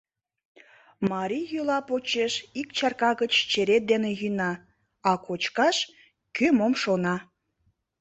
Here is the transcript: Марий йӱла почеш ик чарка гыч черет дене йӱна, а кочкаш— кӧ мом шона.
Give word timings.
Марий 1.11 1.45
йӱла 1.53 1.79
почеш 1.89 2.33
ик 2.59 2.67
чарка 2.77 3.11
гыч 3.21 3.33
черет 3.51 3.83
дене 3.91 4.11
йӱна, 4.19 4.51
а 5.09 5.11
кочкаш— 5.25 5.77
кӧ 6.35 6.47
мом 6.57 6.73
шона. 6.81 7.15